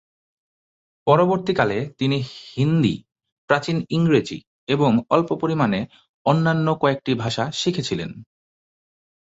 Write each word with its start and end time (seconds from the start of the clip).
পরবর্তীকালে 1.07 1.77
তিনি 1.97 2.17
হিন্দি, 2.49 2.95
প্রাচীন 3.49 3.77
ইংরেজি 3.89 4.37
এবং 4.67 4.91
অল্প 5.09 5.29
পরিমানে 5.33 5.79
অন্যান্য 6.25 6.67
কয়েকটি 6.81 7.11
ভাষা 7.13 7.43
শিখেছিলেন। 7.51 8.09